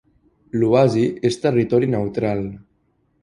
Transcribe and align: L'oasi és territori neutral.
L'oasi 0.61 1.03
és 1.29 1.37
territori 1.45 1.91
neutral. 1.97 2.41